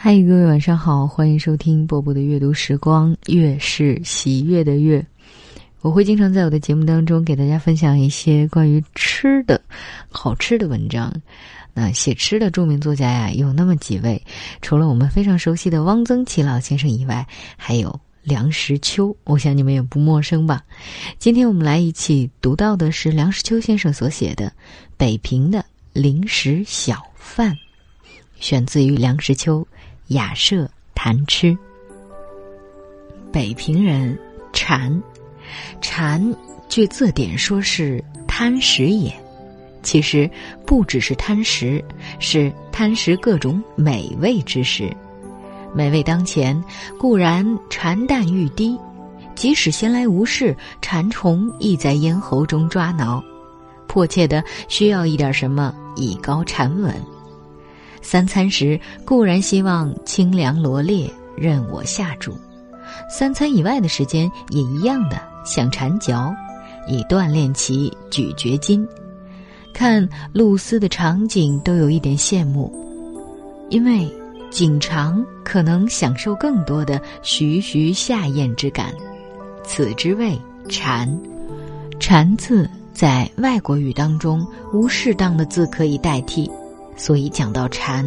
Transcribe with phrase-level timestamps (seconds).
[0.00, 5.04] 嗨，各位晚上好，欢迎收听波波的阅读时光，月是喜悦的月。
[5.80, 9.60] 我会经常在我的节目当中给大家分享一些关于吃的
[10.08, 11.12] 好吃的文章。
[11.74, 14.22] 那写吃的著名作家呀，有那么几位，
[14.62, 17.26] 除了我们非常熟悉的汪曾祺老先生以外，
[17.56, 20.62] 还有梁实秋，我想你们也不陌生吧。
[21.18, 24.46] 今天我们来一起读到的是梁实秋先生所写的
[24.96, 27.52] 《北平的零食小贩》，
[28.38, 29.66] 选自于梁实秋。
[30.08, 31.54] 雅舍谈吃，
[33.30, 34.18] 北平人
[34.54, 35.02] 馋，
[35.82, 36.34] 馋
[36.66, 39.12] 据字典说是贪食也，
[39.82, 40.30] 其实
[40.64, 41.84] 不只是贪食，
[42.18, 44.90] 是贪食各种美味之食。
[45.74, 46.58] 美味当前，
[46.98, 48.78] 固然馋淡欲滴，
[49.34, 53.22] 即使闲来无事，馋虫亦在咽喉中抓挠，
[53.86, 56.94] 迫切的需要一点什么以高馋稳。
[58.02, 62.36] 三餐时固然希望清凉罗列任我下注，
[63.10, 66.34] 三餐以外的时间也一样的想馋嚼，
[66.88, 68.86] 以锻炼其咀嚼筋。
[69.74, 72.72] 看露丝的场景都有一点羡慕，
[73.68, 74.10] 因为
[74.50, 78.92] 颈长可能享受更多的徐徐下咽之感。
[79.62, 80.36] 此之谓
[80.68, 81.08] 馋，
[82.00, 86.50] 馋字在外国语当中无适当的字可以代替。
[86.98, 88.04] 所以讲到馋，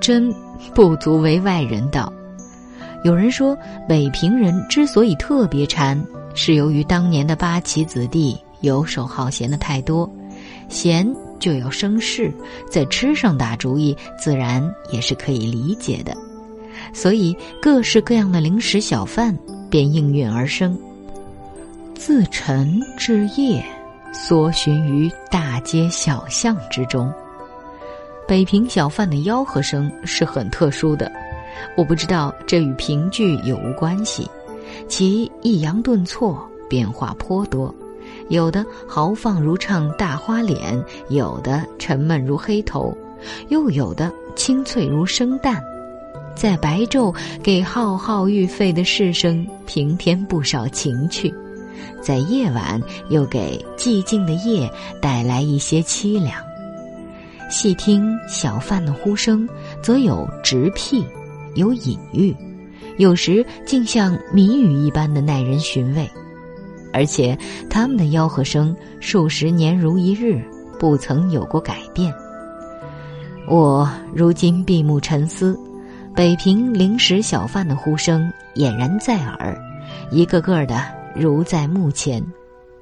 [0.00, 0.32] 真
[0.74, 2.10] 不足为外人道。
[3.04, 3.56] 有人说，
[3.88, 6.02] 北平人之所以特别馋，
[6.34, 10.10] 是由于当年的八旗子弟游手好闲的太多，
[10.68, 11.06] 闲
[11.38, 12.32] 就要生事，
[12.70, 16.16] 在吃上打主意，自然也是可以理解的。
[16.92, 19.36] 所以各式各样的零食小贩
[19.68, 20.78] 便应运而生，
[21.94, 23.64] 自晨至夜，
[24.12, 27.12] 搜寻于大街小巷之中。
[28.30, 31.10] 北平小贩的吆喝声是很特殊的，
[31.76, 34.24] 我不知道这与评剧有无关系。
[34.86, 37.74] 其抑扬顿挫，变化颇多，
[38.28, 42.96] 有的豪放如唱大花脸，有的沉闷如黑头，
[43.48, 45.60] 又有的清脆如生蛋，
[46.36, 51.34] 在白昼给浩浩欲沸的士声平添不少情趣，
[52.00, 54.70] 在夜晚又给寂静的夜
[55.02, 56.40] 带来一些凄凉。
[57.50, 59.46] 细听小贩的呼声，
[59.82, 61.04] 则有直辟，
[61.56, 62.34] 有隐喻，
[62.96, 66.08] 有时竟像谜语一般的耐人寻味。
[66.92, 67.36] 而且
[67.68, 70.40] 他们的吆喝声数十年如一日，
[70.78, 72.14] 不曾有过改变。
[73.48, 75.58] 我如今闭目沉思，
[76.14, 79.60] 北平零食小贩的呼声俨然在耳，
[80.12, 80.80] 一个个的
[81.16, 82.24] 如在目前。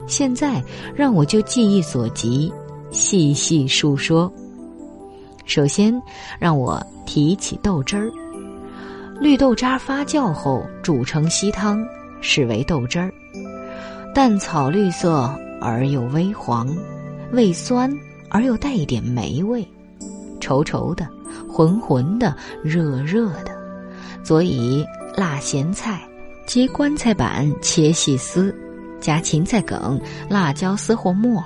[0.06, 0.62] 现在
[0.94, 2.52] 让我就记忆所及，
[2.90, 4.30] 细细述说。
[5.48, 6.00] 首先，
[6.38, 8.10] 让我提起豆汁儿。
[9.19, 11.82] 绿豆渣发酵后煮成稀汤，
[12.20, 13.10] 是为豆汁儿。
[14.14, 16.69] 淡草绿色而又微黄，
[17.32, 17.91] 味酸
[18.28, 19.66] 而又带一点霉味，
[20.38, 21.08] 稠稠的，
[21.50, 23.50] 浑浑的，热热的。
[24.22, 24.84] 佐以
[25.16, 26.06] 辣咸菜，
[26.47, 28.54] 及棺材板切细丝，
[29.00, 29.98] 加芹菜梗、
[30.28, 31.42] 辣椒丝或末。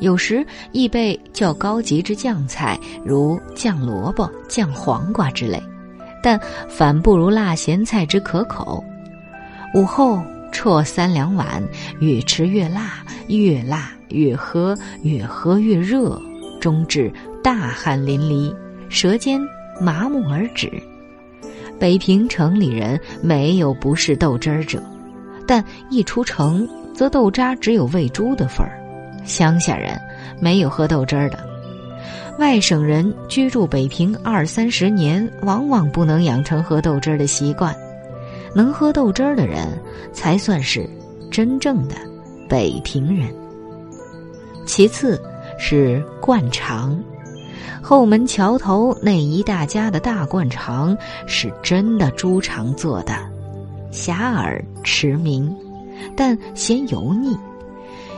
[0.00, 5.62] 有时亦被较高级之酱菜，如酱萝卜、酱黄瓜之类，
[6.22, 8.82] 但反不如辣咸菜之可口。
[9.74, 11.62] 午后啜三两碗，
[12.00, 16.20] 越吃越辣，越辣越喝，越喝越热，
[16.60, 18.54] 终至大汗淋漓，
[18.88, 19.40] 舌尖
[19.80, 20.70] 麻木而止。
[21.78, 24.82] 北平城里人没有不是豆汁儿者，
[25.46, 28.80] 但一出城，则豆渣只有喂猪的份儿。
[29.26, 30.00] 乡下人
[30.40, 31.38] 没有喝豆汁儿的，
[32.38, 37.74] 外省人居住北平二三十年，往往不能养成喝豆汁儿的习惯。
[38.54, 39.66] 能喝豆汁儿的人，
[40.12, 40.88] 才算是
[41.30, 41.94] 真正的
[42.48, 43.28] 北平人。
[44.64, 45.20] 其次
[45.58, 46.98] 是灌肠，
[47.82, 53.12] 后门桥头那一大家的大灌肠是真的猪肠做的，
[53.92, 55.54] 遐迩驰名，
[56.16, 57.36] 但嫌油腻。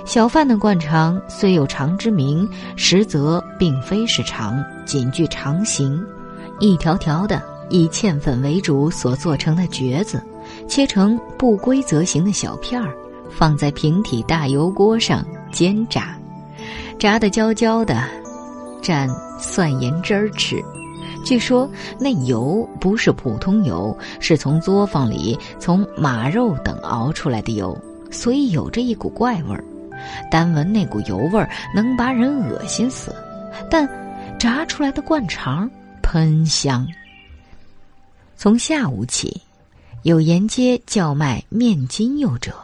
[0.08, 6.02] 小贩的灌肠虽有肠之名，实则并非是肠，仅具肠形，
[6.60, 10.22] 一条条的以芡粉为主所做成的橛子，
[10.66, 12.96] 切成不规则形的小片儿，
[13.28, 15.22] 放在平底大油锅上
[15.52, 16.18] 煎炸，
[16.98, 18.02] 炸得焦焦的，
[18.80, 20.56] 蘸蒜盐汁儿吃。
[21.22, 21.68] 据说
[21.98, 27.76] 那油不是普通油，是从作坊里从马肉等熬出来的油，
[28.10, 29.62] 所以有着一股怪味儿。
[30.30, 33.10] 单闻那股油味儿，能把人恶心死；
[33.70, 33.88] 但
[34.38, 35.70] 炸出来的灌肠
[36.02, 36.86] 喷香。
[38.36, 39.42] 从下午起，
[40.02, 42.54] 有沿街叫卖面筋肉者，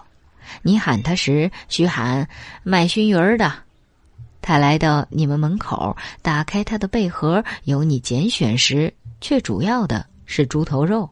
[0.63, 2.29] 你喊他时，须喊
[2.63, 3.53] 卖熏鱼儿的。
[4.41, 11.09] 他来到你们门口，打开他的贝盒，由你拣选时，却主要的是猪头肉。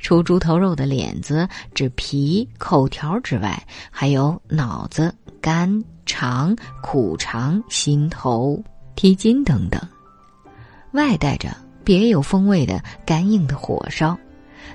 [0.00, 3.60] 除猪头肉的脸子、指皮、口条之外，
[3.90, 8.62] 还有脑子、肝、肠、苦肠、心头、
[8.94, 9.80] 蹄筋等等。
[10.92, 11.48] 外带着
[11.82, 14.16] 别有风味的干硬的火烧，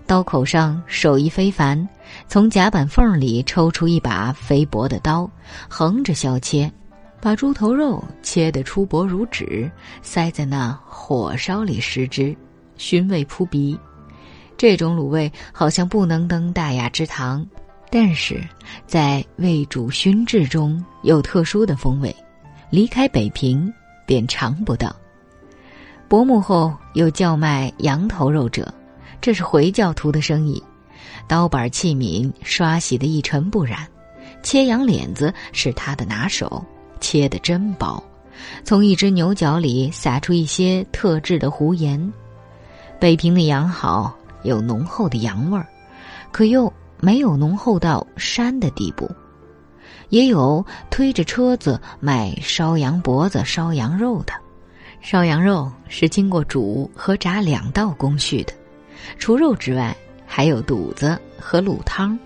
[0.06, 1.88] 刀口上手艺非凡，
[2.28, 5.30] 从甲板缝里抽出一把肥薄的刀，
[5.70, 6.72] 横着削切，
[7.22, 9.72] 把猪头肉切得粗薄如纸，
[10.02, 12.36] 塞在那火烧里食之，
[12.78, 13.80] 熏味扑鼻。
[14.60, 17.48] 这种卤味好像不能登大雅之堂，
[17.90, 18.46] 但是
[18.86, 22.14] 在味煮熏制中有特殊的风味，
[22.70, 23.74] 离开北平
[24.06, 24.94] 便尝不到。
[26.10, 28.68] 薄暮后有叫卖羊头肉者，
[29.22, 30.62] 这是回教徒的生意，
[31.26, 33.88] 刀板器皿刷洗的一尘不染，
[34.44, 36.62] 切羊脸子是他的拿手，
[37.00, 38.04] 切得真薄，
[38.66, 42.12] 从一只牛角里撒出一些特制的胡盐。
[43.00, 44.19] 北平的羊好。
[44.44, 45.68] 有浓厚的羊味儿，
[46.32, 49.10] 可又没有浓厚到膻的地步。
[50.10, 54.34] 也有推着车子卖烧羊脖子、烧羊肉的。
[55.02, 58.54] 烧羊肉是经过煮和炸两道工序的，
[59.18, 59.96] 除肉之外，
[60.26, 62.18] 还有肚子和卤汤。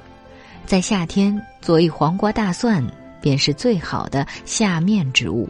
[0.66, 2.83] 在夏天做一黄瓜大蒜，
[3.21, 5.48] 便是最好的下面之物。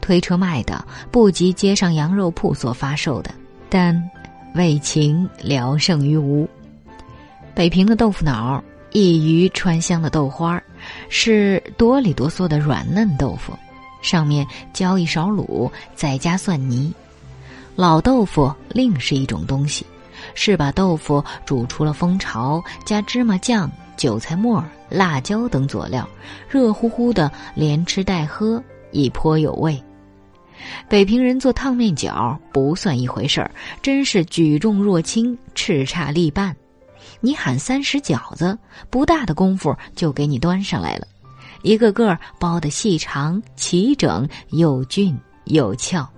[0.00, 3.30] 推车卖的不及街上羊肉铺所发售的，
[3.70, 4.10] 但。
[4.54, 6.48] 为情聊胜于无。
[7.54, 8.62] 北平的豆腐脑
[8.92, 10.62] 异于川湘的豆花儿，
[11.08, 13.52] 是哆里哆嗦的软嫩豆腐，
[14.02, 16.92] 上面浇一勺卤，再加蒜泥。
[17.74, 19.86] 老豆腐另是一种东西，
[20.34, 26.06] 是把豆腐煮出了蜂巢，加芝麻酱、韭菜末、辣椒等佐料，
[26.50, 29.82] 热乎乎的连吃带喝，亦颇有味。
[30.88, 33.50] 北平人做烫面饺不算一回事儿，
[33.80, 36.54] 真是举重若轻，叱咤力半。
[37.20, 38.58] 你喊三十饺子，
[38.90, 41.06] 不大的功夫就给你端上来了，
[41.62, 46.08] 一个个包的细长、齐整、又俊又俏。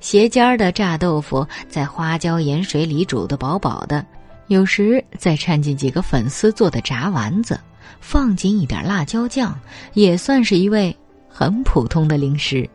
[0.00, 4.04] 斜尖儿的炸豆腐在花椒盐水里煮得饱饱的，
[4.46, 7.58] 有时再掺进几个粉丝做的炸丸子，
[8.00, 9.58] 放进一点辣椒酱，
[9.94, 10.96] 也算是一味
[11.28, 12.68] 很普通的零食。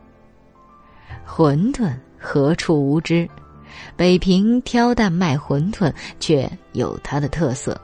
[1.26, 3.28] 馄饨何处无知？
[3.96, 7.78] 北平挑担卖馄饨却有它的特色。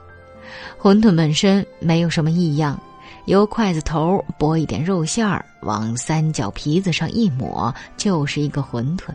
[0.79, 2.79] 馄饨本身没有什么异样，
[3.25, 9.09] 由筷子头拨一点肉馅儿，往三角皮子上一抹，就是一个馄饨。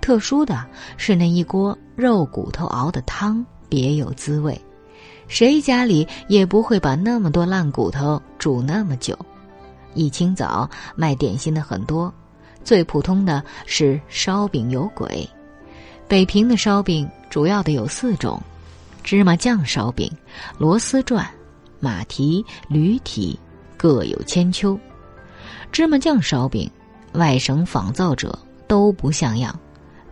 [0.00, 0.64] 特殊的
[0.96, 4.58] 是那一锅肉骨头熬的汤，别有滋味。
[5.26, 9.18] 谁家里也不会把那么多烂骨头煮那么久。
[9.94, 12.12] 一清早卖点心的很多。
[12.68, 15.26] 最普通的是烧饼有鬼，
[16.06, 18.38] 北平的烧饼主要的有四种：
[19.02, 20.12] 芝麻酱烧饼、
[20.58, 21.26] 螺丝转、
[21.80, 23.40] 马蹄、驴蹄，
[23.74, 24.78] 各有千秋。
[25.72, 26.70] 芝麻酱烧饼，
[27.12, 29.58] 外省仿造者都不像样，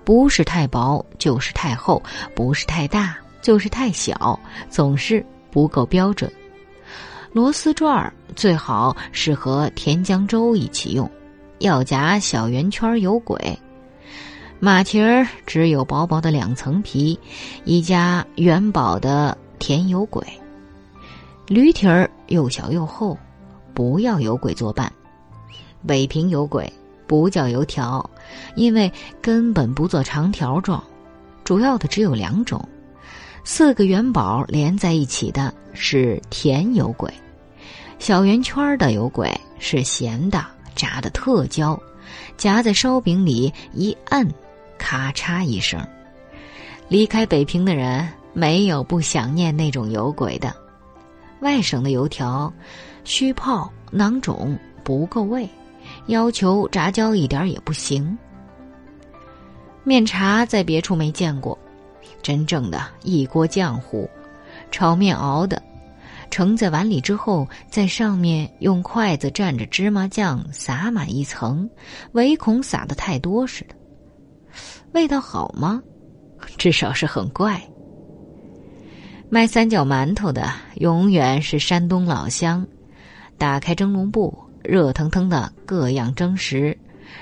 [0.03, 2.03] 不是太薄就是太厚，
[2.35, 6.33] 不是太大就是太小，总是不够标准。
[7.35, 11.07] 螺丝转儿最好是和甜浆粥一起用。
[11.59, 13.59] 要夹小圆圈有鬼，
[14.61, 17.19] 马蹄儿只有薄薄的两层皮，
[17.65, 20.23] 一家元宝的甜有鬼。
[21.47, 23.17] 驴蹄儿又小又厚，
[23.73, 24.93] 不要有鬼作伴。
[25.87, 26.71] 北平有鬼
[27.07, 28.09] 不叫油条，
[28.55, 30.83] 因为根本不做长条状，
[31.45, 32.63] 主要的只有两种。
[33.45, 37.09] 四个元宝连在一起的是甜有鬼，
[37.99, 40.45] 小圆圈的有鬼是咸的。
[40.77, 41.77] 炸的特焦，
[42.37, 44.33] 夹在烧饼里一摁，
[44.79, 45.85] 咔嚓一声。
[46.89, 50.55] 离开北平的人没有不想念那种油鬼的。
[51.41, 52.53] 外省的油条，
[53.03, 55.49] 虚泡囊肿不够味，
[56.07, 58.17] 要求炸焦一点也不行。
[59.83, 61.59] 面茶在别处没见过，
[62.23, 64.09] 真正的一锅浆糊，
[64.71, 65.61] 炒面熬的。
[66.31, 71.69] 盛在碗里之后，在上面用筷子蘸着芝麻酱撒满一层，
[72.13, 73.75] 唯恐撒的太多似的。
[74.93, 75.83] 味道好吗？
[76.59, 77.61] 至少是很怪。
[79.31, 82.67] 卖三角馒头的永远是山东老乡。
[83.39, 86.77] 打开蒸笼布，热腾腾的各样蒸食，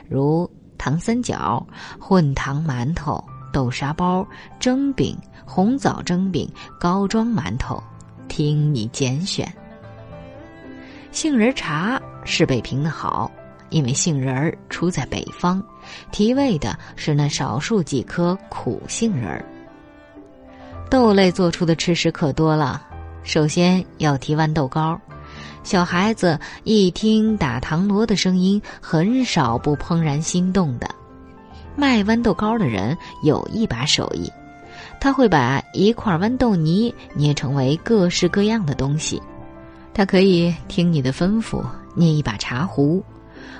[0.08, 1.64] 如糖三角、
[1.99, 4.26] 混糖馒头、豆沙包、
[4.61, 7.82] 蒸饼、红枣蒸饼、糕庄馒头，
[8.28, 9.46] 听你拣选。
[11.10, 13.30] 杏仁茶是北平的好，
[13.70, 15.62] 因为杏仁儿出在北方，
[16.10, 19.44] 提味的是那少数几颗苦杏仁儿。
[20.90, 22.82] 豆类做出的吃食可多了，
[23.22, 25.00] 首先要提豌豆糕。
[25.62, 30.88] 小孩子一听打糖锣的声音，很少不怦然心动的。
[31.74, 34.30] 卖豌豆糕的人有一把手艺，
[35.00, 39.20] 他会把一块豌豆泥捏成为各式各样的东西。
[39.92, 41.62] 他可以听你的吩咐，
[41.94, 43.04] 捏一把茶壶，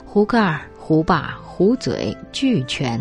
[0.05, 3.01] 壶盖、壶把、壶嘴俱全，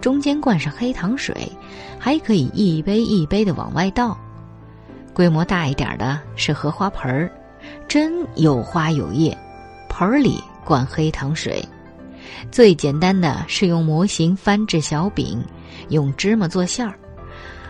[0.00, 1.50] 中间灌上黑糖水，
[1.98, 4.18] 还可以一杯一杯的往外倒。
[5.12, 7.30] 规模大一点的是荷花盆儿。
[7.88, 9.36] 真有花有叶，
[9.88, 11.64] 盆儿里灌黑糖水。
[12.50, 15.42] 最简单的是用模型翻制小饼，
[15.88, 16.98] 用芝麻做馅儿。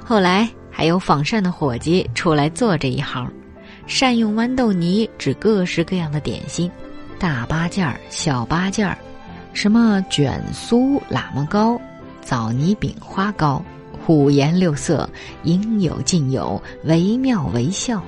[0.05, 3.27] 后来还有仿膳的伙计出来做这一行，
[3.87, 6.71] 善用豌豆泥制各式各样的点心，
[7.19, 8.99] 大八件儿、小八件儿，
[9.55, 11.81] 什么卷酥、喇嘛糕、
[12.21, 13.65] 枣泥饼花糕，
[14.07, 15.09] 五颜六色，
[15.45, 18.03] 应有尽有，惟妙惟肖。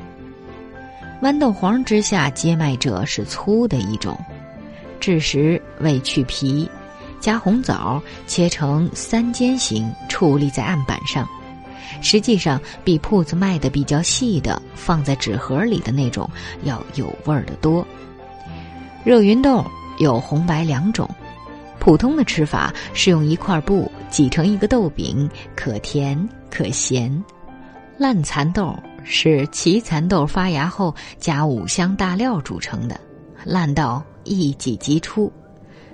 [1.23, 4.19] 豌豆黄之下接麦者是粗的一种，
[5.01, 6.69] 制时为去皮，
[7.21, 11.27] 加红枣切成三尖形，矗立在案板上。
[12.01, 16.29] 实际上比铺子卖的比较细的，放在纸盒里的那种
[16.65, 17.87] 要有味儿的多。
[19.05, 19.65] 热芸豆
[19.99, 21.09] 有红白两种，
[21.79, 27.25] 普通的吃法是用一块布挤成一个豆饼，可甜可咸。
[27.99, 28.77] 烂蚕豆。
[29.09, 33.01] 是奇蚕豆发芽后加五香大料煮成的，
[33.45, 35.33] 烂到一挤即出。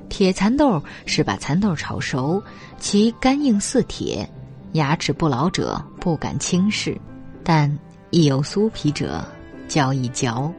[0.08, 2.42] 铁蚕豆是把蚕豆炒熟，
[2.78, 4.26] 其干硬似铁，
[4.73, 6.99] 牙齿不老者不敢轻视，
[7.45, 7.71] 但
[8.11, 9.25] 一有酥皮者
[9.69, 10.52] 较易嚼。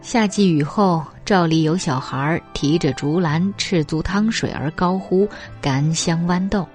[0.00, 5.26] 夏季雨后，照例有小孩提着竹篮赤足汤水而高呼
[5.62, 6.66] “甘香豌豆”，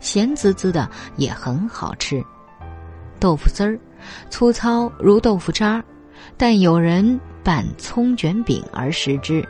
[0.00, 2.24] 咸滋滋的也很好吃。
[3.20, 3.78] 豆腐丝儿，
[4.30, 5.84] 粗糙如豆腐渣，
[6.36, 9.46] 但有人拌葱卷饼而食之。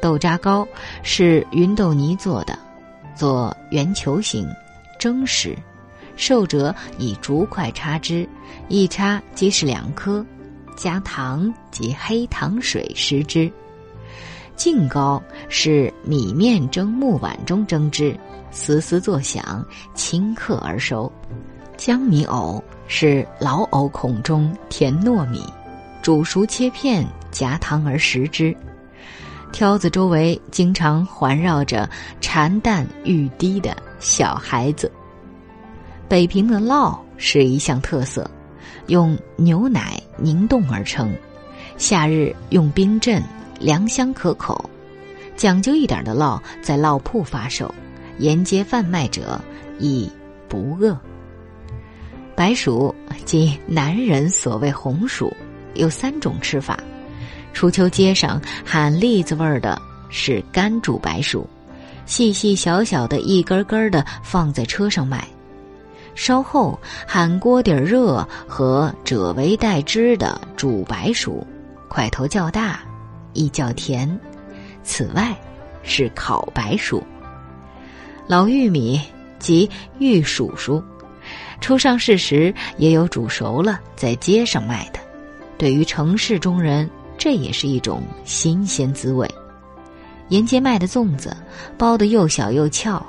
[0.00, 0.66] 豆渣糕
[1.04, 2.58] 是芸豆泥做的，
[3.14, 4.44] 做圆球形，
[5.04, 5.54] 蒸食。
[6.16, 8.26] 受者以竹筷插之，
[8.70, 10.24] 一插即是两颗，
[10.74, 13.52] 加糖及黑糖水食之。
[14.56, 18.18] 净糕是米面蒸木碗中蒸之，
[18.50, 19.62] 嘶嘶作响，
[19.94, 21.12] 顷刻而熟。
[21.76, 25.44] 江米藕是老藕孔中填糯米，
[26.00, 28.56] 煮熟切片，夹糖而食之。
[29.52, 31.86] 挑子周围经常环绕着
[32.22, 34.92] 馋淡欲滴的小孩子。
[36.06, 38.30] 北平的烙是一项特色，
[38.88, 41.10] 用牛奶凝冻而成，
[41.78, 43.22] 夏日用冰镇，
[43.58, 44.68] 凉香可口。
[45.34, 47.74] 讲究一点的烙在烙铺发售，
[48.18, 49.40] 沿街贩卖者
[49.78, 50.08] 亦
[50.48, 50.96] 不饿。
[52.36, 52.94] 白薯
[53.24, 55.34] 即南人所谓红薯，
[55.74, 56.78] 有三种吃法。
[57.54, 59.80] 初秋街上喊栗子味儿的
[60.10, 61.48] 是干煮白薯，
[62.06, 65.26] 细细小小的一根根的放在车上卖。
[66.14, 71.44] 稍后喊锅底热和褶为带汁的煮白薯，
[71.88, 72.80] 块头较大，
[73.32, 74.08] 亦较甜。
[74.84, 75.36] 此外
[75.82, 77.02] 是烤白薯。
[78.26, 79.00] 老玉米
[79.38, 79.68] 及
[79.98, 80.82] 玉薯薯。
[81.60, 85.00] 初上市时也有煮熟了在街上卖的，
[85.56, 89.28] 对于城市中人，这也是一种新鲜滋味。
[90.34, 91.36] 沿街卖的粽子，
[91.78, 93.00] 包的又小又翘，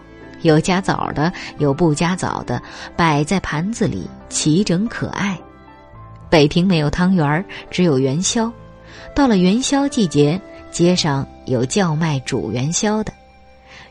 [0.44, 2.62] 有加枣的，有不加枣的，
[2.96, 5.36] 摆在盘子里齐整可爱。
[6.30, 8.52] 北平没有汤圆儿，只有元宵。
[9.16, 10.40] 到了元宵季节，
[10.70, 13.12] 街上有叫卖煮元宵的。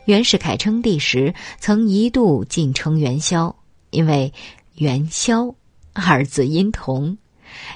[0.05, 3.53] 袁世凯称帝时，曾一度进称元宵。
[3.89, 4.33] 因为
[4.75, 5.53] “元宵”
[5.91, 7.17] 二字音同，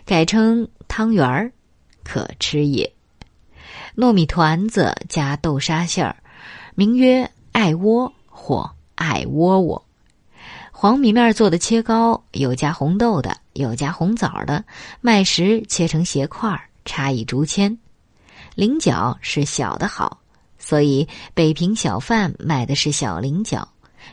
[0.06, 1.52] 改称汤圆儿，
[2.06, 2.90] 可吃也。
[4.00, 6.16] 糯米团子加豆沙馅儿，
[6.74, 9.86] 名曰爱窝或爱窝窝。
[10.72, 14.64] 黄米面做的切糕，有加红豆的，有加红枣的。
[15.02, 17.78] 卖时切成斜块儿，插一竹签。
[18.56, 20.22] 菱角是小的好，
[20.58, 23.68] 所以北平小贩卖的是小菱角。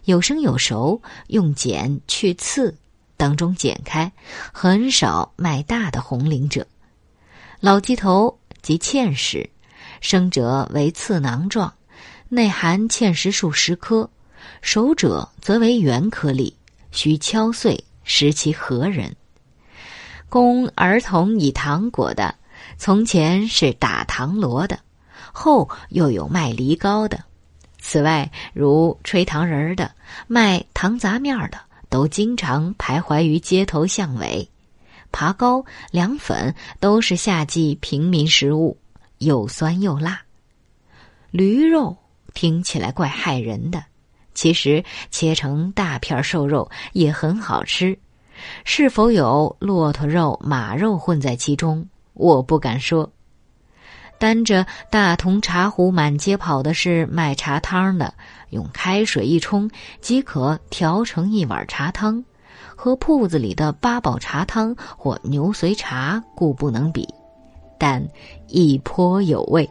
[0.06, 2.76] 有生有熟，用剪去刺，
[3.16, 4.10] 当中剪开，
[4.52, 6.66] 很少卖大的红菱者。
[7.60, 9.48] 老鸡头即芡实，
[10.00, 11.72] 生者为刺囊状，
[12.28, 14.08] 内含芡实数十颗，
[14.60, 16.56] 熟者则为圆颗粒，
[16.90, 19.14] 需敲碎，食其核仁。
[20.28, 22.34] 供儿童以糖果的，
[22.76, 24.78] 从前是打糖螺的，
[25.32, 27.24] 后又有卖梨膏的。
[27.78, 29.92] 此外，如吹糖人儿的、
[30.26, 34.48] 卖糖杂面的，都经常徘徊于街头巷尾。
[35.12, 38.76] 爬糕、凉粉都是夏季平民食物，
[39.18, 40.20] 又酸又辣。
[41.30, 41.96] 驴肉
[42.34, 43.84] 听起来怪害人的，
[44.34, 47.98] 其实切成大片瘦肉也很好吃。
[48.64, 53.10] 是否有骆驼肉、马肉混在其中，我不敢说。
[54.18, 58.14] 担着大铜茶壶满街跑的是卖茶汤的，
[58.48, 59.70] 用开水一冲
[60.00, 62.24] 即可调成一碗茶汤，
[62.74, 67.06] 和铺子里的八宝茶汤或牛髓茶固不能比，
[67.78, 68.06] 但
[68.48, 69.68] 亦颇有味。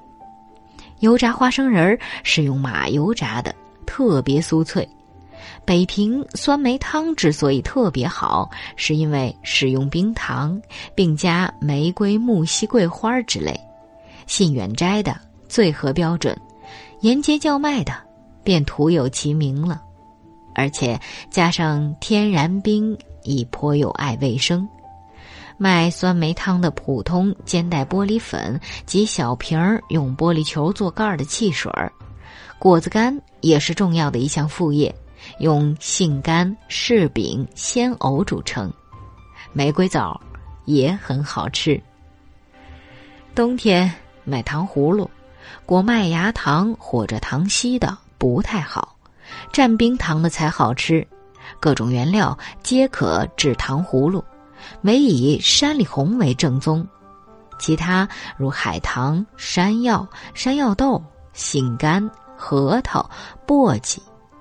[0.99, 3.53] 油炸花生仁儿是用马油炸的，
[3.85, 4.87] 特别酥脆。
[5.63, 10.59] 北平酸梅汤之所以特别好，是因为使用冰糖，
[10.95, 13.59] 并加玫瑰、木樨、桂花之类。
[14.27, 15.15] 信远斋的
[15.47, 16.35] 最合标准，
[17.01, 17.93] 沿街叫卖的
[18.43, 19.81] 便徒有其名了。
[20.55, 24.67] 而且加上天然冰，亦颇有爱卫生。
[25.57, 31.91] 卖酸梅汤的普通煎带玻璃粉及小瓶儿用玻璃球做盖儿的汽水儿，
[32.59, 34.93] 果子干也是重要的一项副业，
[35.39, 38.71] 用杏干、柿饼、鲜藕煮成。
[39.53, 40.19] 玫瑰枣
[40.65, 41.81] 也很好吃。
[43.33, 43.89] 冬天
[44.25, 45.09] 买糖葫芦，
[45.65, 48.97] 裹麦芽糖或者糖稀的不太好，
[49.53, 51.07] 蘸冰糖的才好吃。
[51.61, 54.21] 各种原料皆可制糖葫芦。
[54.81, 56.87] 唯以山里红为正宗，
[57.59, 58.07] 其他
[58.37, 61.03] 如海棠、山药、山药豆、
[61.33, 63.09] 杏干、核桃、
[63.47, 63.97] 簸箕、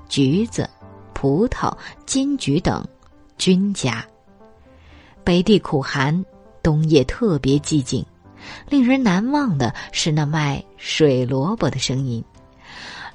[0.08, 0.68] 橘子、
[1.12, 1.72] 葡萄、
[2.06, 2.84] 金桔等，
[3.38, 4.04] 均佳。
[5.22, 6.24] 北地苦寒，
[6.62, 8.04] 冬夜特别寂静，
[8.68, 12.22] 令人难忘的是那卖水萝卜的声音：“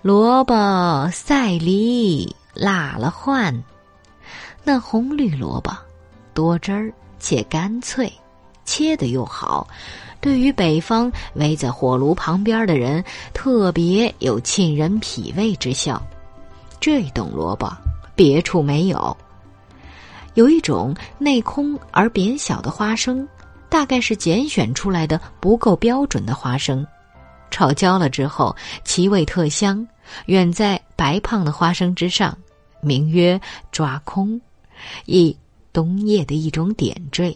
[0.01, 3.63] 萝卜赛梨，辣了换。”
[4.63, 5.71] 那红绿萝卜。
[6.39, 8.09] 多汁儿且干脆，
[8.63, 9.67] 切的又好，
[10.21, 16.01] 对于北方围在火炉旁边的人，特别有沁人脾胃之效。
[16.79, 17.69] 这种萝卜
[18.15, 19.17] 别处没有。
[20.35, 23.27] 有一种内空而扁小的花生，
[23.67, 26.87] 大概是拣选出来的不够标准的花生，
[27.51, 29.85] 炒焦了之后，其味特香，
[30.27, 32.37] 远在白胖的花生之上，
[32.79, 33.37] 名曰
[33.73, 34.39] 抓空，
[35.03, 35.35] 亦。
[35.71, 37.35] 冬夜的一种点缀。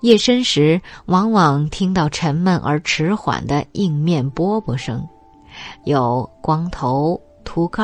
[0.00, 5.06] 夜深时，往往听到沉闷而迟缓的硬面饽饽声，
[5.84, 7.82] 有光头、秃盖、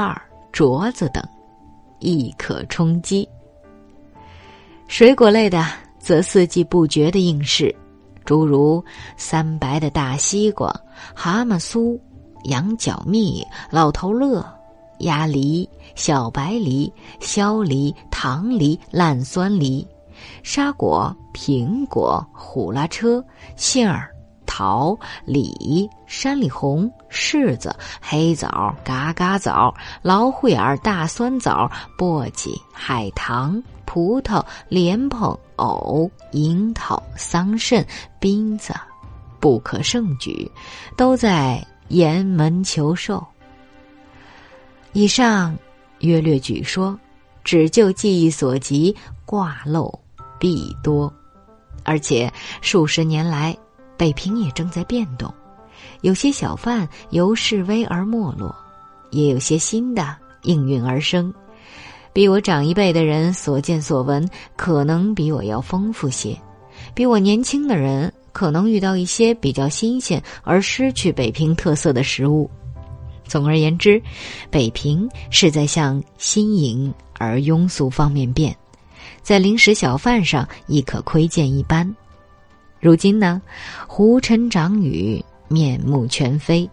[0.52, 1.22] 镯子等，
[2.00, 3.28] 亦可充饥。
[4.88, 5.66] 水果类的，
[5.98, 7.74] 则四季不绝的应市，
[8.24, 8.82] 诸如
[9.16, 10.74] 三白的大西瓜、
[11.14, 11.98] 蛤蟆酥、
[12.44, 14.44] 羊角蜜、老头乐。
[15.00, 19.84] 鸭梨、小白梨、削梨、糖梨、烂酸梨、
[20.44, 23.24] 沙果、苹果、虎拉车、
[23.56, 24.14] 杏儿、
[24.46, 37.84] 桃、李、山里红、柿子、黑枣、嘎嘎枣、老虎眼、大酸枣、簸箕、海棠、葡萄、莲蓬、藕、樱桃、桑葚、
[38.20, 38.74] 冰子，
[39.40, 40.50] 不可胜举，
[40.94, 43.24] 都在沿门求寿。
[44.92, 45.56] 以上
[46.06, 46.98] 约略举说，
[47.42, 49.92] 只就记忆所及，挂漏
[50.38, 51.12] 必多。
[51.82, 53.56] 而且数十年来，
[53.96, 55.32] 北平也正在变动，
[56.00, 58.54] 有些小贩由示威而没落，
[59.10, 61.32] 也有些新的应运而生。
[62.12, 66.34] 比我长一辈的人所见所闻，可能比我要丰富些；
[66.94, 72.50] 比我年轻的人，可能遇到一些比较新鲜而失去北平特色的食物。
[73.26, 74.00] 总而言之，
[74.50, 78.56] 北平是在向新颖而庸俗方面变，
[79.22, 81.94] 在零食小贩上亦可窥见一斑。
[82.80, 83.40] 如今呢，
[83.86, 86.68] 胡尘长雨，面目全非，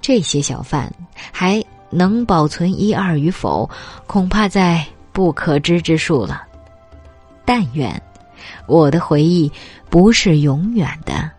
[0.00, 0.92] 这些小贩
[1.32, 3.68] 还能保存一二与否，
[4.06, 6.42] 恐怕在不可知之数了。
[7.44, 8.00] 但愿
[8.66, 9.50] 我的回忆
[9.90, 11.30] 不是永远的，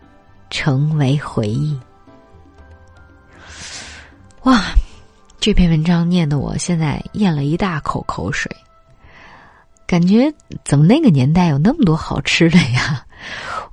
[0.50, 1.78] 成为回忆。
[4.48, 4.64] 哇，
[5.42, 8.50] 这篇文章念的我现在咽了一大口口水，
[9.86, 10.34] 感觉
[10.64, 13.06] 怎么那个年代有那么多好吃的呀？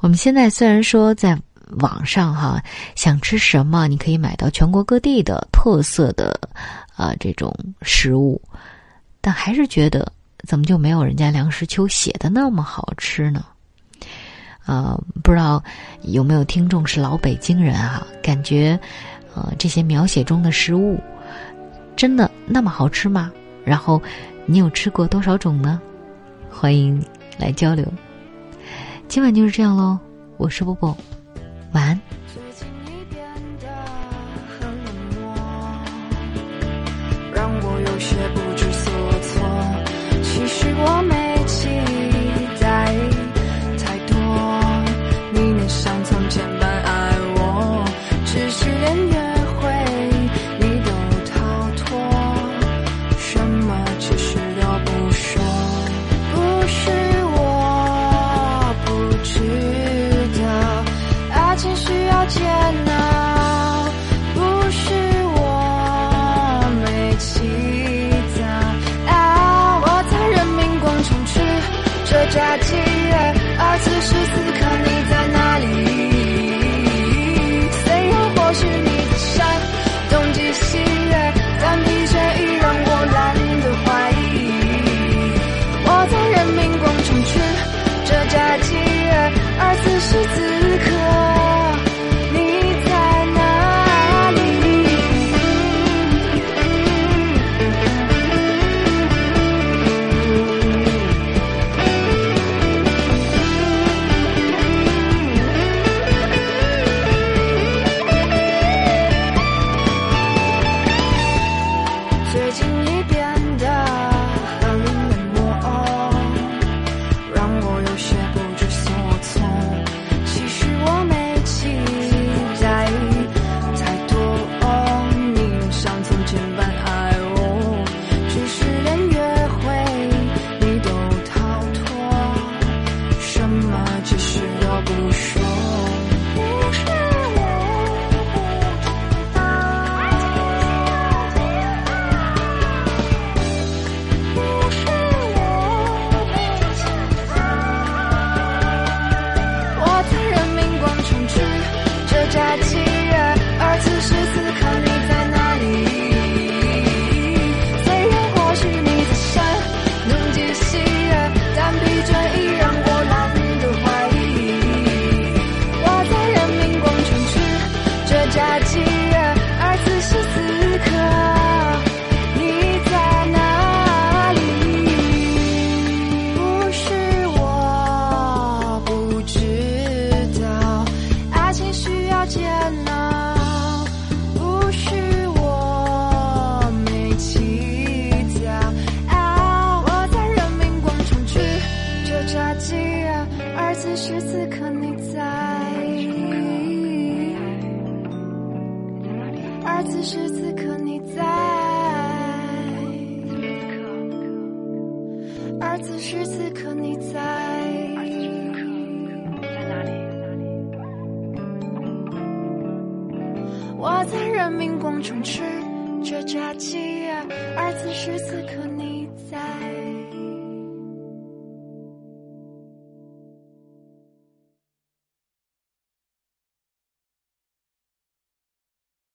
[0.01, 1.41] 我们现在虽然说在
[1.79, 2.61] 网上哈，
[2.97, 6.37] 想吃什么你可以买到全国各地的特色的
[6.97, 8.43] 啊这种食物，
[9.21, 10.13] 但还是觉得
[10.45, 13.45] 怎么就没有人家梁实秋写的那么好吃呢？
[14.67, 15.63] 啊，不知道
[16.03, 18.05] 有没有听众是老北京人啊？
[18.21, 18.77] 感觉，
[19.35, 20.99] 呃，这些描写中的食物
[21.97, 23.33] 真的那么好吃吗？
[23.65, 24.01] 然后
[24.47, 25.81] 你有吃过多少种呢？
[26.51, 27.03] 欢迎
[27.39, 27.87] 来交流。
[29.09, 29.99] 今晚就是这样喽，
[30.37, 30.97] 我是波波，
[31.73, 32.01] 晚安。